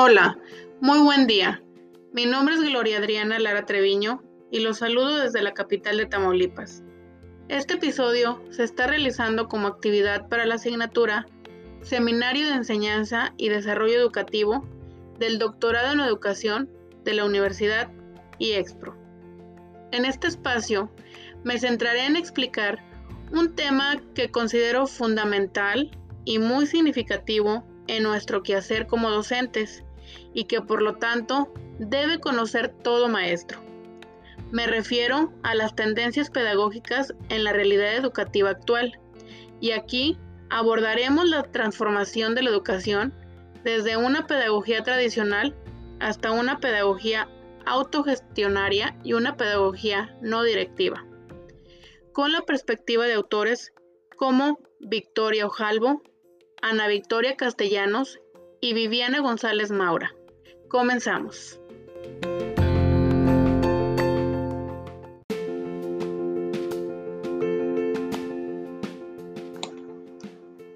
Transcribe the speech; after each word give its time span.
Hola, 0.00 0.38
muy 0.80 1.00
buen 1.00 1.26
día. 1.26 1.60
Mi 2.12 2.24
nombre 2.24 2.54
es 2.54 2.60
Gloria 2.60 2.98
Adriana 2.98 3.40
Lara 3.40 3.66
Treviño 3.66 4.22
y 4.48 4.60
los 4.60 4.78
saludo 4.78 5.16
desde 5.16 5.42
la 5.42 5.54
capital 5.54 5.96
de 5.96 6.06
Tamaulipas. 6.06 6.84
Este 7.48 7.74
episodio 7.74 8.40
se 8.50 8.62
está 8.62 8.86
realizando 8.86 9.48
como 9.48 9.66
actividad 9.66 10.28
para 10.28 10.46
la 10.46 10.54
asignatura 10.54 11.26
Seminario 11.82 12.46
de 12.46 12.54
Enseñanza 12.54 13.34
y 13.38 13.48
Desarrollo 13.48 13.98
Educativo 13.98 14.64
del 15.18 15.40
Doctorado 15.40 15.94
en 15.94 15.98
Educación 15.98 16.70
de 17.02 17.14
la 17.14 17.24
Universidad 17.24 17.90
IEXPRO. 18.38 18.94
En 19.90 20.04
este 20.04 20.28
espacio 20.28 20.92
me 21.42 21.58
centraré 21.58 22.06
en 22.06 22.14
explicar 22.14 22.84
un 23.32 23.56
tema 23.56 24.00
que 24.14 24.30
considero 24.30 24.86
fundamental 24.86 25.90
y 26.24 26.38
muy 26.38 26.66
significativo 26.66 27.64
en 27.88 28.04
nuestro 28.04 28.44
quehacer 28.44 28.86
como 28.86 29.10
docentes 29.10 29.82
y 30.34 30.44
que 30.44 30.60
por 30.60 30.82
lo 30.82 30.96
tanto 30.96 31.52
debe 31.78 32.20
conocer 32.20 32.68
todo 32.68 33.08
maestro. 33.08 33.60
Me 34.50 34.66
refiero 34.66 35.32
a 35.42 35.54
las 35.54 35.74
tendencias 35.74 36.30
pedagógicas 36.30 37.14
en 37.28 37.44
la 37.44 37.52
realidad 37.52 37.94
educativa 37.94 38.50
actual 38.50 38.98
y 39.60 39.72
aquí 39.72 40.18
abordaremos 40.50 41.28
la 41.28 41.42
transformación 41.42 42.34
de 42.34 42.42
la 42.42 42.50
educación 42.50 43.12
desde 43.64 43.96
una 43.96 44.26
pedagogía 44.26 44.82
tradicional 44.82 45.54
hasta 46.00 46.32
una 46.32 46.58
pedagogía 46.60 47.28
autogestionaria 47.66 48.96
y 49.04 49.12
una 49.12 49.36
pedagogía 49.36 50.16
no 50.22 50.42
directiva, 50.42 51.04
con 52.12 52.32
la 52.32 52.42
perspectiva 52.42 53.06
de 53.06 53.14
autores 53.14 53.72
como 54.16 54.58
Victoria 54.80 55.46
Ojalvo, 55.46 56.02
Ana 56.62 56.88
Victoria 56.88 57.36
Castellanos 57.36 58.20
y 58.60 58.74
Viviana 58.74 59.20
González 59.20 59.70
Maura. 59.70 60.14
Comenzamos. 60.68 61.58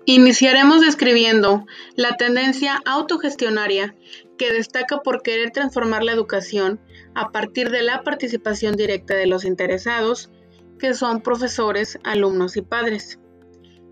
Iniciaremos 0.05 0.81
describiendo 0.81 1.65
la 1.97 2.17
tendencia 2.17 2.83
autogestionaria 2.85 3.95
que 4.37 4.53
destaca 4.53 4.99
por 4.99 5.23
querer 5.23 5.53
transformar 5.53 6.03
la 6.03 6.13
educación 6.13 6.81
a 7.15 7.31
partir 7.31 7.71
de 7.71 7.83
la 7.83 8.03
participación 8.03 8.77
directa 8.77 9.15
de 9.15 9.27
los 9.27 9.45
interesados, 9.45 10.31
que 10.79 10.95
son 10.95 11.23
profesores, 11.23 11.99
alumnos 12.05 12.57
y 12.57 12.63
padres. 12.63 13.21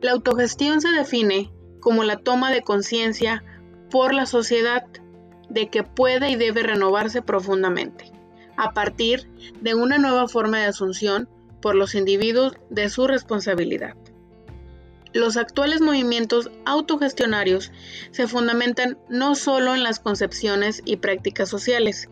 La 0.02 0.10
autogestión 0.10 0.80
se 0.80 0.90
define 0.90 1.52
como 1.80 2.04
la 2.04 2.18
toma 2.18 2.50
de 2.50 2.62
conciencia 2.62 3.44
por 3.90 4.14
la 4.14 4.26
sociedad 4.26 4.84
de 5.48 5.68
que 5.68 5.82
puede 5.82 6.30
y 6.30 6.36
debe 6.36 6.62
renovarse 6.62 7.22
profundamente, 7.22 8.12
a 8.56 8.72
partir 8.72 9.28
de 9.60 9.74
una 9.74 9.98
nueva 9.98 10.28
forma 10.28 10.58
de 10.58 10.66
asunción 10.66 11.28
por 11.60 11.74
los 11.74 11.94
individuos 11.94 12.54
de 12.70 12.88
su 12.88 13.06
responsabilidad. 13.06 13.94
Los 15.12 15.36
actuales 15.36 15.80
movimientos 15.80 16.50
autogestionarios 16.64 17.72
se 18.12 18.28
fundamentan 18.28 18.96
no 19.08 19.34
solo 19.34 19.74
en 19.74 19.82
las 19.82 19.98
concepciones 19.98 20.82
y 20.84 20.98
prácticas 20.98 21.48
sociales, 21.48 22.08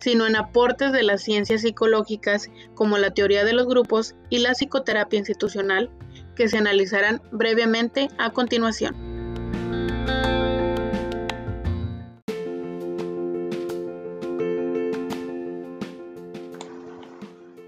sino 0.00 0.26
en 0.26 0.36
aportes 0.36 0.92
de 0.92 1.02
las 1.02 1.22
ciencias 1.22 1.62
psicológicas 1.62 2.50
como 2.74 2.98
la 2.98 3.12
teoría 3.12 3.44
de 3.44 3.54
los 3.54 3.66
grupos 3.66 4.16
y 4.28 4.38
la 4.38 4.52
psicoterapia 4.52 5.18
institucional, 5.18 5.90
que 6.34 6.48
se 6.48 6.58
analizarán 6.58 7.22
brevemente 7.30 8.08
a 8.18 8.30
continuación. 8.30 9.11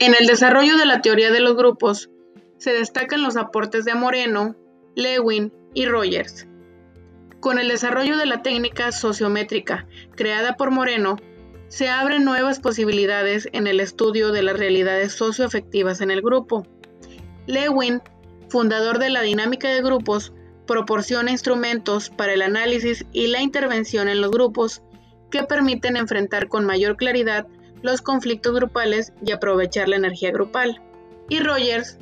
En 0.07 0.15
el 0.21 0.27
desarrollo 0.27 0.77
de 0.77 0.85
la 0.85 1.01
teoría 1.01 1.31
de 1.31 1.41
los 1.41 1.57
grupos, 1.57 2.11
se 2.59 2.75
destacan 2.75 3.23
los 3.23 3.39
aportes 3.39 3.87
de 3.87 3.95
Moreno, 3.95 4.55
Lewin 4.95 5.51
y 5.73 5.87
Rogers. 5.87 6.47
Con 7.41 7.59
el 7.59 7.69
desarrollo 7.69 8.19
de 8.19 8.27
la 8.27 8.43
técnica 8.43 8.93
sociométrica 8.93 9.87
creada 10.15 10.57
por 10.57 10.71
Moreno, 10.71 11.17
se 11.69 11.89
abren 11.89 12.23
nuevas 12.23 12.61
posibilidades 12.61 13.49
en 13.53 13.67
el 13.67 13.81
estudio 13.81 14.31
de 14.31 14.43
las 14.43 14.59
realidades 14.59 15.15
socioafectivas 15.15 16.03
en 16.03 16.11
el 16.11 16.21
grupo. 16.21 16.67
Lewin, 17.47 18.03
fundador 18.51 18.99
de 18.99 19.09
la 19.09 19.23
dinámica 19.23 19.71
de 19.71 19.81
grupos, 19.81 20.35
proporciona 20.67 21.31
instrumentos 21.31 22.11
para 22.11 22.35
el 22.35 22.43
análisis 22.43 23.07
y 23.11 23.29
la 23.29 23.41
intervención 23.41 24.09
en 24.09 24.21
los 24.21 24.31
grupos 24.31 24.83
que 25.31 25.45
permiten 25.45 25.97
enfrentar 25.97 26.49
con 26.49 26.67
mayor 26.67 26.99
claridad 26.99 27.47
los 27.85 28.01
conflictos 28.01 28.55
grupales 28.55 29.13
y 29.25 29.31
aprovechar 29.31 29.89
la 29.89 29.97
energía 29.97 30.33
grupal. 30.33 30.81
Y 31.29 31.41
Rogers 31.41 31.99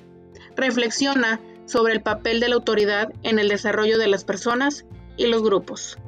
reflexiona 0.56 1.41
sobre 1.66 1.93
el 1.93 2.03
papel 2.03 2.38
de 2.38 2.48
la 2.48 2.54
autoridad 2.54 3.12
en 3.25 3.41
el 3.41 3.48
desarrollo 3.48 3.98
de 3.98 4.06
las 4.06 4.25
personas 4.25 4.87
y 5.16 5.26
los 5.26 5.43
grupos. 5.43 5.98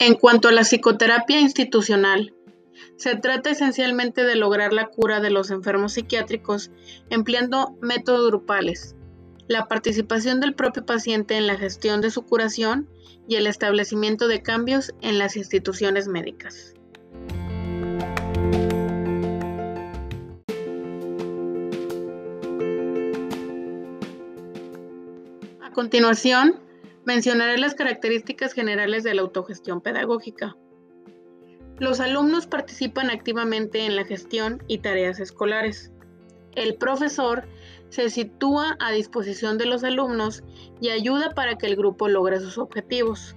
En 0.00 0.14
cuanto 0.16 0.48
a 0.48 0.52
la 0.52 0.64
psicoterapia 0.64 1.40
institucional, 1.40 2.34
se 2.96 3.14
trata 3.14 3.50
esencialmente 3.50 4.24
de 4.24 4.34
lograr 4.34 4.72
la 4.72 4.88
cura 4.88 5.20
de 5.20 5.30
los 5.30 5.52
enfermos 5.52 5.92
psiquiátricos 5.92 6.72
empleando 7.08 7.76
métodos 7.80 8.26
grupales, 8.28 8.96
la 9.48 9.66
participación 9.66 10.40
del 10.40 10.54
propio 10.54 10.86
paciente 10.86 11.36
en 11.36 11.46
la 11.46 11.56
gestión 11.56 12.00
de 12.00 12.10
su 12.10 12.22
curación 12.22 12.88
y 13.28 13.36
el 13.36 13.46
establecimiento 13.46 14.28
de 14.28 14.42
cambios 14.42 14.94
en 15.00 15.18
las 15.18 15.36
instituciones 15.36 16.08
médicas. 16.08 16.74
A 25.62 25.70
continuación, 25.72 26.60
mencionaré 27.04 27.58
las 27.58 27.74
características 27.74 28.52
generales 28.52 29.02
de 29.02 29.14
la 29.14 29.22
autogestión 29.22 29.80
pedagógica. 29.80 30.56
Los 31.78 31.98
alumnos 31.98 32.46
participan 32.46 33.10
activamente 33.10 33.84
en 33.84 33.96
la 33.96 34.04
gestión 34.04 34.62
y 34.68 34.78
tareas 34.78 35.18
escolares. 35.18 35.90
El 36.54 36.76
profesor 36.76 37.44
se 37.88 38.10
sitúa 38.10 38.76
a 38.80 38.92
disposición 38.92 39.58
de 39.58 39.66
los 39.66 39.84
alumnos 39.84 40.42
y 40.80 40.90
ayuda 40.90 41.30
para 41.30 41.56
que 41.56 41.66
el 41.66 41.76
grupo 41.76 42.08
logre 42.08 42.40
sus 42.40 42.58
objetivos. 42.58 43.36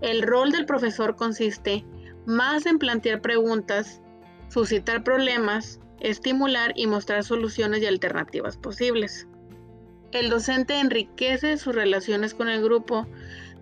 El 0.00 0.22
rol 0.22 0.50
del 0.50 0.66
profesor 0.66 1.16
consiste 1.16 1.84
más 2.26 2.66
en 2.66 2.78
plantear 2.78 3.20
preguntas, 3.20 4.00
suscitar 4.48 5.04
problemas, 5.04 5.80
estimular 6.00 6.72
y 6.76 6.86
mostrar 6.86 7.24
soluciones 7.24 7.82
y 7.82 7.86
alternativas 7.86 8.56
posibles. 8.56 9.26
El 10.12 10.28
docente 10.28 10.80
enriquece 10.80 11.56
sus 11.56 11.74
relaciones 11.74 12.34
con 12.34 12.48
el 12.48 12.62
grupo, 12.62 13.06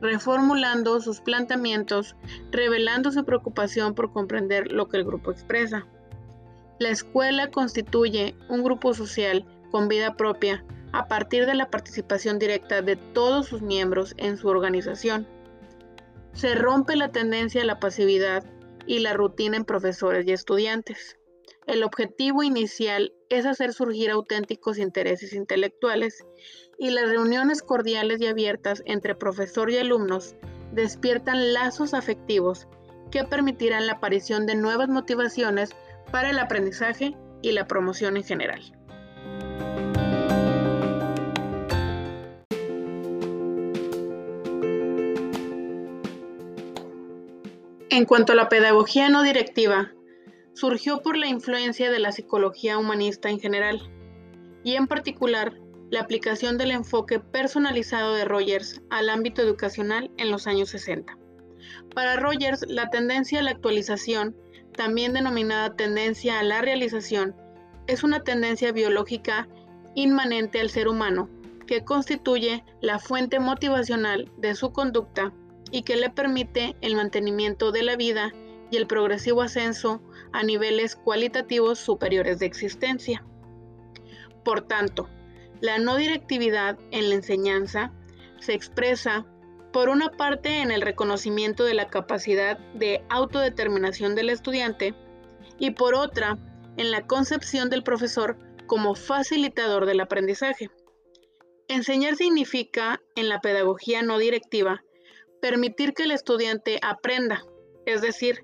reformulando 0.01 1.01
sus 1.01 1.21
planteamientos, 1.21 2.17
revelando 2.51 3.11
su 3.11 3.25
preocupación 3.25 3.95
por 3.95 4.13
comprender 4.13 4.73
lo 4.73 4.89
que 4.89 4.97
el 4.97 5.05
grupo 5.05 5.31
expresa. 5.31 5.87
La 6.79 6.91
escuela 6.91 7.51
constituye 7.51 8.37
un 8.49 8.63
grupo 8.63 8.95
social 8.95 9.45
con 9.71 9.89
vida 9.89 10.15
propia 10.17 10.65
a 10.93 11.09
partir 11.09 11.45
de 11.47 11.55
la 11.55 11.71
participación 11.71 12.39
directa 12.39 12.83
de 12.83 12.97
todos 12.97 13.47
sus 13.47 13.63
miembros 13.63 14.15
en 14.17 14.37
su 14.37 14.49
organización. 14.49 15.27
Se 16.33 16.55
rompe 16.55 16.95
la 16.95 17.11
tendencia 17.11 17.63
a 17.63 17.67
la 17.67 17.81
pasividad 17.81 18.45
y 18.87 19.01
la 19.01 19.13
rutina 19.13 19.57
en 19.57 19.65
profesores 19.65 20.27
y 20.27 20.33
estudiantes. 20.33 21.19
El 21.67 21.83
objetivo 21.83 22.43
inicial 22.43 23.13
es 23.29 23.45
hacer 23.45 23.73
surgir 23.73 24.11
auténticos 24.11 24.79
intereses 24.79 25.35
intelectuales 25.35 26.25
y 26.79 26.91
las 26.91 27.11
reuniones 27.11 27.61
cordiales 27.61 28.21
y 28.21 28.27
abiertas 28.27 28.83
entre 28.87 29.15
profesor 29.15 29.71
y 29.71 29.79
alumnos 29.79 30.37
despiertan 30.73 31.53
lazos 31.53 31.93
afectivos 31.93 32.69
que 33.11 33.25
permitirán 33.25 33.87
la 33.87 33.95
aparición 33.95 34.47
de 34.47 34.55
nuevas 34.55 34.89
motivaciones 34.89 35.71
para 36.11 36.31
el 36.31 36.39
aprendizaje 36.39 37.17
y 37.43 37.53
la 37.53 37.67
promoción 37.67 38.17
en 38.17 38.25
general. 38.25 38.61
En 47.91 48.05
cuanto 48.05 48.33
a 48.33 48.37
la 48.37 48.49
pedagogía 48.49 49.09
no 49.09 49.23
directiva, 49.23 49.93
surgió 50.55 51.03
por 51.03 51.17
la 51.17 51.27
influencia 51.27 51.91
de 51.91 51.99
la 51.99 52.13
psicología 52.13 52.79
humanista 52.79 53.29
en 53.31 53.41
general, 53.41 53.81
y 54.63 54.75
en 54.75 54.87
particular 54.87 55.55
la 55.91 56.01
aplicación 56.01 56.59
del 56.59 56.71
enfoque 56.71 57.19
personalizado 57.19 58.15
de 58.15 58.25
Rogers 58.25 58.83
al 58.91 59.09
ámbito 59.09 59.43
educacional 59.43 60.11
en 60.17 60.31
los 60.31 60.47
años 60.47 60.69
60. 60.71 61.17
Para 61.95 62.17
Rogers, 62.17 62.65
la 62.69 62.91
tendencia 62.91 63.41
a 63.41 63.43
la 63.43 63.51
actualización, 63.51 64.37
también 64.79 65.13
denominada 65.13 65.75
tendencia 65.75 66.39
a 66.39 66.45
la 66.45 66.63
realización, 66.63 67.35
es 67.89 68.05
una 68.05 68.21
tendencia 68.23 68.71
biológica 68.71 69.49
inmanente 69.97 70.61
al 70.61 70.71
ser 70.71 70.87
humano 70.87 71.29
que 71.67 71.85
constituye 71.85 72.65
la 72.81 73.01
fuente 73.01 73.41
motivacional 73.41 74.31
de 74.37 74.55
su 74.55 74.71
conducta 74.71 75.33
y 75.73 75.83
que 75.83 75.97
le 75.97 76.11
permite 76.11 76.77
el 76.81 76.95
mantenimiento 76.95 77.73
de 77.73 77.83
la 77.83 77.97
vida 77.97 78.33
y 78.71 78.77
el 78.77 78.87
progresivo 78.87 79.43
ascenso 79.43 80.01
a 80.33 80.45
niveles 80.45 80.95
cualitativos 80.95 81.81
superiores 81.81 82.39
de 82.39 82.47
existencia. 82.47 83.25
Por 84.45 84.61
tanto, 84.61 85.09
la 85.61 85.81
no 85.81 85.97
directividad 85.97 86.79
en 86.93 87.09
la 87.09 87.17
enseñanza 87.17 87.93
se 88.39 88.55
expresa 88.55 89.27
por 89.73 89.89
una 89.89 90.11
parte 90.11 90.61
en 90.61 90.71
el 90.71 90.83
reconocimiento 90.83 91.65
de 91.65 91.75
la 91.75 91.89
capacidad 91.89 92.59
de 92.75 93.05
autodeterminación 93.09 94.15
del 94.15 94.31
estudiante 94.31 94.95
y 95.59 95.73
por 95.73 95.95
otra 95.95 96.39
en 96.77 96.91
la 96.91 97.07
concepción 97.07 97.71
del 97.71 97.83
profesor 97.83 98.37
como 98.67 98.95
facilitador 98.95 99.87
del 99.87 100.01
aprendizaje. 100.01 100.71
Enseñar 101.69 102.17
significa, 102.17 103.01
en 103.15 103.29
la 103.29 103.41
pedagogía 103.41 104.03
no 104.03 104.19
directiva, 104.19 104.83
permitir 105.43 105.93
que 105.93 106.05
el 106.05 106.13
estudiante 106.13 106.79
aprenda, 106.83 107.45
es 107.85 108.01
decir, 108.01 108.43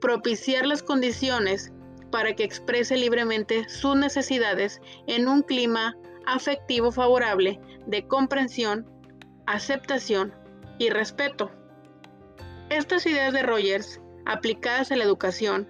propiciar 0.00 0.66
las 0.66 0.82
condiciones 0.82 1.72
para 2.10 2.34
que 2.34 2.44
exprese 2.44 2.96
libremente 2.96 3.68
sus 3.68 3.96
necesidades 3.96 4.80
en 5.06 5.28
un 5.28 5.42
clima 5.42 5.94
afectivo 6.26 6.90
favorable 6.90 7.60
de 7.86 8.06
comprensión, 8.06 8.86
aceptación 9.46 10.34
y 10.78 10.90
respeto. 10.90 11.50
Estas 12.70 13.06
ideas 13.06 13.32
de 13.32 13.42
Rogers, 13.42 14.00
aplicadas 14.26 14.92
a 14.92 14.96
la 14.96 15.04
educación, 15.04 15.68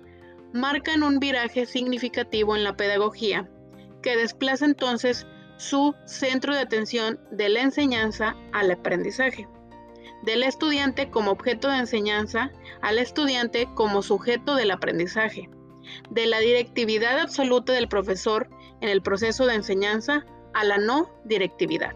marcan 0.52 1.02
un 1.02 1.18
viraje 1.18 1.66
significativo 1.66 2.56
en 2.56 2.64
la 2.64 2.76
pedagogía, 2.76 3.48
que 4.02 4.16
desplaza 4.16 4.64
entonces 4.64 5.26
su 5.56 5.94
centro 6.06 6.54
de 6.54 6.60
atención 6.60 7.20
de 7.30 7.48
la 7.48 7.60
enseñanza 7.60 8.36
al 8.52 8.70
aprendizaje, 8.70 9.48
del 10.22 10.42
estudiante 10.42 11.10
como 11.10 11.32
objeto 11.32 11.68
de 11.68 11.78
enseñanza 11.78 12.50
al 12.80 12.98
estudiante 12.98 13.68
como 13.74 14.02
sujeto 14.02 14.54
del 14.54 14.70
aprendizaje, 14.70 15.50
de 16.10 16.26
la 16.26 16.38
directividad 16.38 17.18
absoluta 17.18 17.72
del 17.72 17.88
profesor 17.88 18.48
en 18.80 18.88
el 18.88 19.02
proceso 19.02 19.46
de 19.46 19.54
enseñanza 19.54 20.24
a 20.54 20.64
la 20.64 20.78
no 20.78 21.10
directividad. 21.24 21.94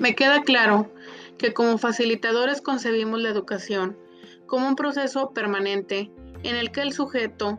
Me 0.00 0.14
queda 0.14 0.40
claro 0.40 0.90
que 1.36 1.52
como 1.52 1.76
facilitadores 1.76 2.62
concebimos 2.62 3.20
la 3.20 3.28
educación 3.28 3.98
como 4.46 4.66
un 4.66 4.74
proceso 4.74 5.34
permanente 5.34 6.10
en 6.42 6.56
el 6.56 6.72
que 6.72 6.80
el 6.80 6.94
sujeto, 6.94 7.58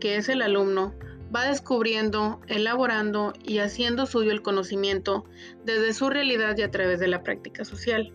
que 0.00 0.16
es 0.16 0.30
el 0.30 0.40
alumno, 0.40 0.94
va 1.34 1.44
descubriendo, 1.44 2.40
elaborando 2.46 3.34
y 3.44 3.58
haciendo 3.58 4.06
suyo 4.06 4.30
el 4.30 4.40
conocimiento 4.40 5.26
desde 5.66 5.92
su 5.92 6.08
realidad 6.08 6.56
y 6.56 6.62
a 6.62 6.70
través 6.70 7.00
de 7.00 7.08
la 7.08 7.22
práctica 7.22 7.66
social. 7.66 8.14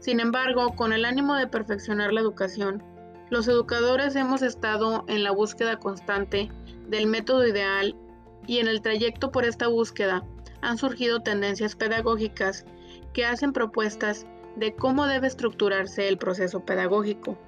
Sin 0.00 0.18
embargo, 0.18 0.74
con 0.74 0.94
el 0.94 1.04
ánimo 1.04 1.34
de 1.34 1.46
perfeccionar 1.46 2.10
la 2.10 2.22
educación, 2.22 2.82
los 3.28 3.46
educadores 3.48 4.16
hemos 4.16 4.40
estado 4.40 5.04
en 5.08 5.24
la 5.24 5.30
búsqueda 5.30 5.78
constante 5.78 6.50
del 6.88 7.06
método 7.06 7.46
ideal 7.46 7.94
y 8.46 8.60
en 8.60 8.68
el 8.68 8.80
trayecto 8.80 9.30
por 9.30 9.44
esta 9.44 9.68
búsqueda 9.68 10.24
han 10.62 10.78
surgido 10.78 11.20
tendencias 11.20 11.76
pedagógicas 11.76 12.64
que 13.14 13.24
hacen 13.24 13.52
propuestas 13.52 14.26
de 14.56 14.74
cómo 14.74 15.06
debe 15.06 15.28
estructurarse 15.28 16.08
el 16.08 16.18
proceso 16.18 16.64
pedagógico, 16.64 17.38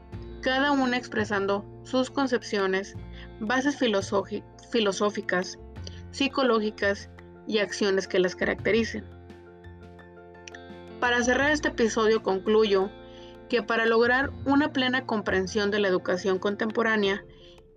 cada 0.41 0.73
una 0.73 0.97
expresando 0.97 1.65
sus 1.83 2.11
concepciones, 2.11 2.95
bases 3.41 3.77
filosóficas, 3.77 5.59
psicológicas 6.13 7.11
y 7.47 7.59
acciones 7.59 8.09
que 8.09 8.19
las 8.19 8.35
caractericen. 8.35 9.05
Para 11.01 11.23
cerrar 11.23 11.51
este 11.51 11.69
episodio 11.69 12.23
concluyo 12.23 12.91
que 13.49 13.63
para 13.63 13.87
lograr 13.87 14.31
una 14.45 14.73
plena 14.73 15.05
comprensión 15.05 15.71
de 15.71 15.79
la 15.79 15.89
educación 15.89 16.39
contemporánea 16.39 17.25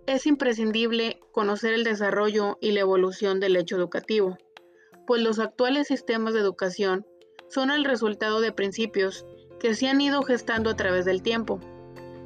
es 0.06 0.26
imprescindible 0.26 1.20
conocer 1.32 1.74
el 1.74 1.84
desarrollo 1.84 2.58
y 2.60 2.72
la 2.72 2.80
evolución 2.80 3.38
del 3.38 3.56
hecho 3.56 3.76
educativo, 3.76 4.38
pues 5.06 5.22
los 5.22 5.38
actuales 5.38 5.88
sistemas 5.88 6.34
de 6.34 6.40
educación 6.40 7.06
son 7.50 7.70
el 7.70 7.84
resultado 7.84 8.40
de 8.40 8.52
principios 8.52 9.26
que 9.58 9.74
se 9.74 9.88
han 9.88 10.00
ido 10.00 10.22
gestando 10.22 10.70
a 10.70 10.76
través 10.76 11.04
del 11.04 11.22
tiempo. 11.22 11.60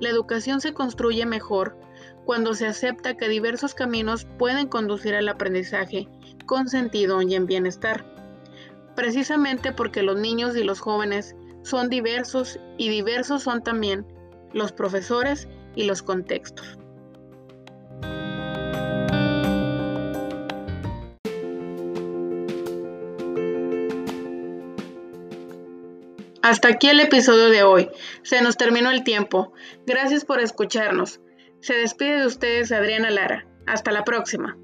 La 0.01 0.11
educación 0.11 0.61
se 0.61 0.75
construye 0.75 1.27
mejor 1.27 1.77
cuando 2.25 2.55
se 2.55 2.67
acepta 2.67 3.17
que 3.17 3.29
diversos 3.29 3.75
caminos 3.75 4.27
pueden 4.39 4.69
conducir 4.69 5.15
al 5.15 5.29
aprendizaje 5.29 6.09
con 6.47 6.69
sentido 6.69 7.23
y 7.23 7.35
en 7.35 7.47
bienestar. 7.47 8.05
Precisamente 8.95 9.73
porque 9.73 10.03
los 10.03 10.19
niños 10.19 10.57
y 10.57 10.63
los 10.63 10.81
jóvenes 10.81 11.35
son 11.63 11.89
diversos 11.89 12.61
y 12.77 12.89
diversos 12.91 13.43
son 13.43 13.63
también 13.63 14.07
los 14.53 14.73
profesores 14.73 15.49
y 15.75 15.85
los 15.85 16.03
contextos. 16.03 16.79
Hasta 26.45 26.69
aquí 26.69 26.91
el 26.91 27.01
episodio 27.01 27.49
de 27.49 27.63
hoy. 27.63 27.89
Se 28.23 28.43
nos 28.43 28.59
terminó 28.59 28.91
el 28.91 29.03
tiempo. 29.03 29.55
Gracias 29.87 30.27
por 30.27 30.41
escucharnos. 30.41 31.23
Se 31.63 31.73
despide 31.73 32.21
de 32.21 32.27
ustedes 32.27 32.71
Adriana 32.71 33.09
Lara. 33.09 33.47
Hasta 33.67 33.93
la 33.93 34.05
próxima. 34.05 34.55